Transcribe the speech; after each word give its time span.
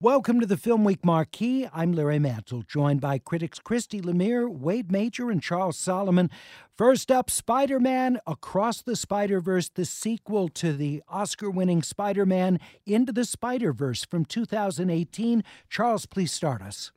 Welcome 0.00 0.38
to 0.38 0.46
the 0.46 0.56
Film 0.56 0.84
Week 0.84 1.04
Marquee. 1.04 1.66
I'm 1.72 1.90
Larry 1.90 2.20
Mantle, 2.20 2.62
joined 2.62 3.00
by 3.00 3.18
critics 3.18 3.58
Christy 3.58 4.00
Lemire, 4.00 4.48
Wade 4.48 4.92
Major, 4.92 5.28
and 5.28 5.42
Charles 5.42 5.76
Solomon. 5.76 6.30
First 6.76 7.10
up, 7.10 7.28
Spider 7.28 7.80
Man 7.80 8.20
Across 8.24 8.82
the 8.82 8.94
Spider 8.94 9.40
Verse, 9.40 9.68
the 9.68 9.84
sequel 9.84 10.48
to 10.50 10.72
the 10.72 11.02
Oscar 11.08 11.50
winning 11.50 11.82
Spider 11.82 12.24
Man 12.24 12.60
Into 12.86 13.10
the 13.10 13.24
Spider 13.24 13.72
Verse 13.72 14.04
from 14.04 14.24
2018. 14.24 15.42
Charles, 15.68 16.06
please 16.06 16.30
start 16.30 16.62
us. 16.62 16.92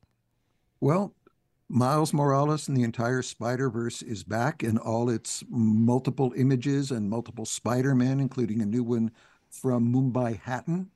Well, 0.80 1.16
Miles 1.68 2.14
Morales 2.14 2.68
and 2.68 2.78
the 2.78 2.84
entire 2.84 3.24
Spider 3.24 3.72
Verse 3.72 4.04
is 4.04 4.24
back 4.24 4.62
in 4.62 4.78
all 4.78 5.10
its 5.10 5.44
multiple 5.50 6.34
images 6.38 6.92
and 6.92 7.10
multiple 7.10 7.48
Spider 7.48 7.96
Men, 7.96 8.20
including 8.20 8.62
a 8.62 8.66
new 8.68 8.84
one 8.84 9.10
from 9.50 9.92
Mumbattan. 9.92 10.90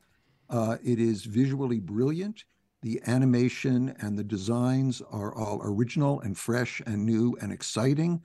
Uh, 0.49 0.77
it 0.83 0.99
is 0.99 1.25
visually 1.25 1.79
brilliant. 1.79 2.45
The 2.81 3.01
animation 3.07 3.95
and 3.99 4.17
the 4.17 4.23
designs 4.23 5.01
are 5.11 5.33
all 5.35 5.59
original 5.63 6.19
and 6.21 6.37
fresh 6.37 6.81
and 6.85 7.05
new 7.05 7.35
and 7.41 7.51
exciting. 7.51 8.21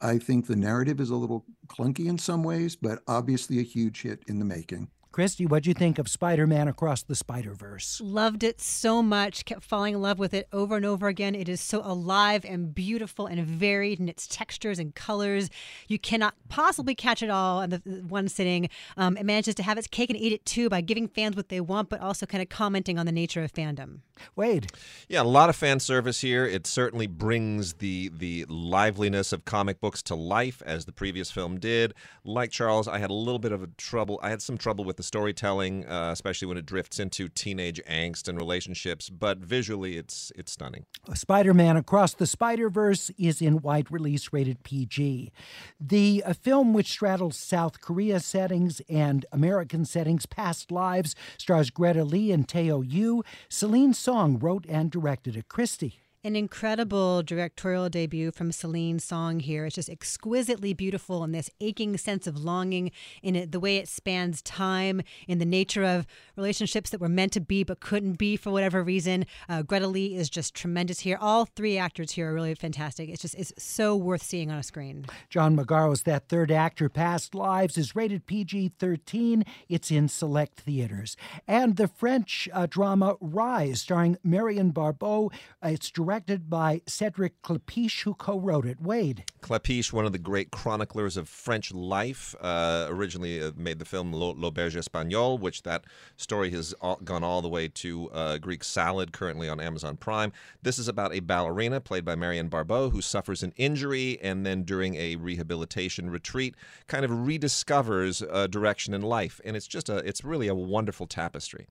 I 0.00 0.18
think 0.18 0.46
the 0.46 0.56
narrative 0.56 1.00
is 1.00 1.10
a 1.10 1.16
little 1.16 1.44
clunky 1.66 2.06
in 2.06 2.16
some 2.16 2.42
ways, 2.42 2.76
but 2.76 3.02
obviously 3.06 3.58
a 3.58 3.62
huge 3.62 4.02
hit 4.02 4.22
in 4.26 4.38
the 4.38 4.44
making. 4.44 4.88
Christy, 5.12 5.44
what'd 5.44 5.66
you 5.66 5.74
think 5.74 5.98
of 5.98 6.06
Spider 6.06 6.46
Man 6.46 6.68
Across 6.68 7.02
the 7.02 7.16
Spider 7.16 7.52
Verse? 7.52 8.00
Loved 8.00 8.44
it 8.44 8.60
so 8.60 9.02
much. 9.02 9.44
Kept 9.44 9.64
falling 9.64 9.94
in 9.94 10.00
love 10.00 10.20
with 10.20 10.32
it 10.32 10.46
over 10.52 10.76
and 10.76 10.86
over 10.86 11.08
again. 11.08 11.34
It 11.34 11.48
is 11.48 11.60
so 11.60 11.82
alive 11.84 12.44
and 12.44 12.72
beautiful 12.72 13.26
and 13.26 13.44
varied 13.44 13.98
in 13.98 14.08
its 14.08 14.28
textures 14.28 14.78
and 14.78 14.94
colors. 14.94 15.50
You 15.88 15.98
cannot 15.98 16.34
possibly 16.48 16.94
catch 16.94 17.24
it 17.24 17.30
all 17.30 17.60
in 17.60 17.70
the 17.70 17.78
one 18.08 18.28
sitting. 18.28 18.68
Um, 18.96 19.16
it 19.16 19.26
manages 19.26 19.56
to 19.56 19.64
have 19.64 19.78
its 19.78 19.88
cake 19.88 20.10
and 20.10 20.18
eat 20.18 20.32
it 20.32 20.46
too 20.46 20.68
by 20.68 20.80
giving 20.80 21.08
fans 21.08 21.34
what 21.34 21.48
they 21.48 21.60
want, 21.60 21.88
but 21.88 22.00
also 22.00 22.24
kind 22.24 22.40
of 22.40 22.48
commenting 22.48 22.96
on 22.96 23.04
the 23.04 23.10
nature 23.10 23.42
of 23.42 23.52
fandom. 23.52 24.02
Wade. 24.36 24.70
Yeah, 25.08 25.22
a 25.22 25.24
lot 25.24 25.48
of 25.48 25.56
fan 25.56 25.80
service 25.80 26.20
here. 26.20 26.44
It 26.44 26.68
certainly 26.68 27.08
brings 27.08 27.74
the 27.74 28.10
the 28.14 28.44
liveliness 28.48 29.32
of 29.32 29.44
comic 29.44 29.80
books 29.80 30.02
to 30.02 30.14
life 30.14 30.62
as 30.64 30.84
the 30.84 30.92
previous 30.92 31.32
film 31.32 31.58
did. 31.58 31.94
Like 32.22 32.52
Charles, 32.52 32.86
I 32.86 32.98
had 32.98 33.10
a 33.10 33.14
little 33.14 33.38
bit 33.40 33.50
of 33.50 33.62
a 33.62 33.68
trouble. 33.78 34.20
I 34.22 34.30
had 34.30 34.42
some 34.42 34.58
trouble 34.58 34.84
with 34.84 34.99
the 35.00 35.04
storytelling, 35.04 35.86
uh, 35.86 36.10
especially 36.12 36.46
when 36.46 36.58
it 36.58 36.66
drifts 36.66 37.00
into 37.00 37.28
teenage 37.28 37.80
angst 37.88 38.28
and 38.28 38.38
relationships. 38.38 39.08
But 39.08 39.38
visually, 39.38 39.96
it's 39.96 40.30
it's 40.36 40.52
stunning. 40.52 40.84
Spider-Man 41.14 41.76
Across 41.76 42.14
the 42.14 42.26
Spider-Verse 42.26 43.10
is 43.18 43.40
in 43.40 43.62
wide 43.62 43.90
release, 43.90 44.32
rated 44.32 44.62
PG. 44.62 45.32
The 45.80 46.22
a 46.26 46.34
film 46.34 46.74
which 46.74 46.90
straddles 46.90 47.36
South 47.36 47.80
Korea 47.80 48.20
settings 48.20 48.80
and 48.88 49.24
American 49.32 49.84
settings, 49.84 50.26
past 50.26 50.70
lives, 50.70 51.14
stars 51.38 51.70
Greta 51.70 52.04
Lee 52.04 52.30
and 52.30 52.46
Teo 52.46 52.82
Yoo. 52.82 53.22
Celine 53.48 53.94
Song 53.94 54.38
wrote 54.38 54.66
and 54.68 54.90
directed 54.90 55.36
it. 55.36 55.48
Christy. 55.48 56.00
An 56.22 56.36
incredible 56.36 57.22
directorial 57.22 57.88
debut 57.88 58.30
from 58.30 58.52
Celine 58.52 58.98
Song 58.98 59.40
here. 59.40 59.64
It's 59.64 59.76
just 59.76 59.88
exquisitely 59.88 60.74
beautiful 60.74 61.24
and 61.24 61.34
this 61.34 61.48
aching 61.62 61.96
sense 61.96 62.26
of 62.26 62.36
longing 62.36 62.90
in 63.22 63.34
it, 63.34 63.52
the 63.52 63.58
way 63.58 63.78
it 63.78 63.88
spans 63.88 64.42
time, 64.42 65.00
in 65.26 65.38
the 65.38 65.46
nature 65.46 65.82
of 65.82 66.06
relationships 66.36 66.90
that 66.90 67.00
were 67.00 67.08
meant 67.08 67.32
to 67.32 67.40
be 67.40 67.64
but 67.64 67.80
couldn't 67.80 68.18
be 68.18 68.36
for 68.36 68.50
whatever 68.50 68.82
reason. 68.82 69.24
Uh, 69.48 69.62
Greta 69.62 69.86
Lee 69.86 70.14
is 70.14 70.28
just 70.28 70.54
tremendous 70.54 71.00
here. 71.00 71.16
All 71.18 71.46
three 71.46 71.78
actors 71.78 72.10
here 72.10 72.30
are 72.30 72.34
really 72.34 72.54
fantastic. 72.54 73.08
It's 73.08 73.22
just 73.22 73.34
it's 73.36 73.54
so 73.56 73.96
worth 73.96 74.22
seeing 74.22 74.50
on 74.50 74.58
a 74.58 74.62
screen. 74.62 75.06
John 75.30 75.56
Magaro's 75.56 76.02
that 76.02 76.28
third 76.28 76.50
actor, 76.50 76.90
Past 76.90 77.34
Lives, 77.34 77.78
is 77.78 77.96
rated 77.96 78.26
PG 78.26 78.72
13. 78.78 79.42
It's 79.70 79.90
in 79.90 80.06
select 80.06 80.60
theaters. 80.60 81.16
And 81.48 81.76
the 81.76 81.88
French 81.88 82.46
uh, 82.52 82.66
drama 82.66 83.16
Rise, 83.22 83.80
starring 83.80 84.18
Marion 84.22 84.72
Barbeau. 84.72 85.30
Uh, 85.64 85.68
it's 85.68 85.90
directed 85.90 86.09
directed 86.10 86.50
by 86.50 86.82
Cedric 86.88 87.40
Klapisch, 87.40 88.02
who 88.02 88.14
co 88.14 88.36
wrote 88.36 88.66
it. 88.66 88.80
Wade. 88.80 89.22
Klapisch, 89.42 89.92
one 89.92 90.04
of 90.04 90.10
the 90.10 90.18
great 90.18 90.50
chroniclers 90.50 91.16
of 91.16 91.28
French 91.28 91.72
life, 91.72 92.34
uh, 92.40 92.88
originally 92.88 93.40
uh, 93.40 93.52
made 93.56 93.78
the 93.78 93.84
film 93.84 94.12
L'Auberge 94.12 94.74
Espagnole, 94.74 95.38
which 95.38 95.62
that 95.62 95.84
story 96.16 96.50
has 96.50 96.74
gone 97.04 97.22
all 97.22 97.40
the 97.40 97.48
way 97.48 97.68
to 97.68 98.10
uh, 98.10 98.38
Greek 98.38 98.64
Salad, 98.64 99.12
currently 99.12 99.48
on 99.48 99.60
Amazon 99.60 99.96
Prime. 99.96 100.32
This 100.64 100.80
is 100.80 100.88
about 100.88 101.14
a 101.14 101.20
ballerina 101.20 101.80
played 101.80 102.04
by 102.04 102.16
Marion 102.16 102.48
Barbeau 102.48 102.90
who 102.90 103.00
suffers 103.00 103.44
an 103.44 103.52
injury 103.56 104.18
and 104.20 104.44
then 104.44 104.64
during 104.64 104.96
a 104.96 105.14
rehabilitation 105.14 106.10
retreat 106.10 106.56
kind 106.88 107.04
of 107.04 107.12
rediscovers 107.12 108.20
a 108.28 108.48
direction 108.48 108.94
in 108.94 109.02
life. 109.02 109.40
And 109.44 109.56
it's 109.56 109.68
just 109.68 109.88
a, 109.88 109.98
it's 109.98 110.24
really 110.24 110.48
a 110.48 110.56
wonderful 110.56 111.06
tapestry. 111.06 111.68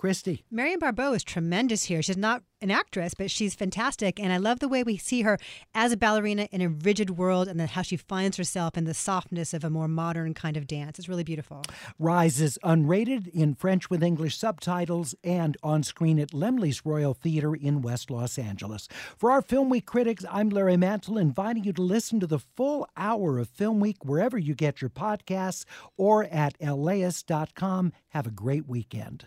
Christy. 0.00 0.46
Marion 0.50 0.78
Barbeau 0.78 1.12
is 1.12 1.22
tremendous 1.22 1.84
here. 1.84 2.00
She's 2.00 2.16
not 2.16 2.42
an 2.62 2.70
actress, 2.70 3.12
but 3.12 3.30
she's 3.30 3.54
fantastic. 3.54 4.18
And 4.18 4.32
I 4.32 4.38
love 4.38 4.58
the 4.58 4.66
way 4.66 4.82
we 4.82 4.96
see 4.96 5.20
her 5.20 5.36
as 5.74 5.92
a 5.92 5.96
ballerina 5.98 6.48
in 6.50 6.62
a 6.62 6.70
rigid 6.70 7.18
world 7.18 7.48
and 7.48 7.60
then 7.60 7.68
how 7.68 7.82
she 7.82 7.98
finds 7.98 8.38
herself 8.38 8.78
in 8.78 8.84
the 8.84 8.94
softness 8.94 9.52
of 9.52 9.62
a 9.62 9.68
more 9.68 9.88
modern 9.88 10.32
kind 10.32 10.56
of 10.56 10.66
dance. 10.66 10.98
It's 10.98 11.06
really 11.06 11.22
beautiful. 11.22 11.64
Rise 11.98 12.40
is 12.40 12.58
unrated 12.64 13.28
in 13.28 13.54
French 13.54 13.90
with 13.90 14.02
English 14.02 14.38
subtitles 14.38 15.14
and 15.22 15.58
on 15.62 15.82
screen 15.82 16.18
at 16.18 16.32
Laemmle's 16.32 16.86
Royal 16.86 17.12
Theater 17.12 17.54
in 17.54 17.82
West 17.82 18.10
Los 18.10 18.38
Angeles. 18.38 18.88
For 19.18 19.30
our 19.30 19.42
Film 19.42 19.68
Week 19.68 19.84
critics, 19.84 20.24
I'm 20.30 20.48
Larry 20.48 20.78
Mantle, 20.78 21.18
inviting 21.18 21.64
you 21.64 21.74
to 21.74 21.82
listen 21.82 22.20
to 22.20 22.26
the 22.26 22.38
full 22.38 22.88
hour 22.96 23.38
of 23.38 23.50
Film 23.50 23.80
Week 23.80 24.02
wherever 24.02 24.38
you 24.38 24.54
get 24.54 24.80
your 24.80 24.88
podcasts 24.88 25.66
or 25.98 26.24
at 26.24 26.54
laist.com. 26.58 27.92
Have 28.08 28.26
a 28.26 28.30
great 28.30 28.66
weekend. 28.66 29.26